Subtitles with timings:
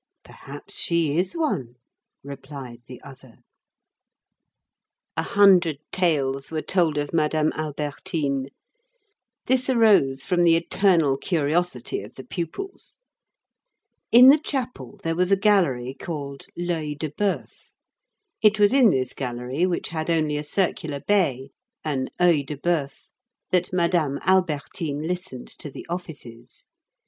[0.23, 1.75] "Perhaps she is one,"
[2.23, 3.37] replied the other.
[5.15, 8.49] A hundred tales were told of Madame Albertine.
[9.45, 12.97] This arose from the eternal curiosity of the pupils.
[14.11, 17.69] In the chapel there was a gallery called L'Œil de Bœuf.
[18.41, 21.51] It was in this gallery, which had only a circular bay,
[21.83, 23.09] an œil de bœuf,
[23.51, 26.65] that Madame Albertine listened to the offices.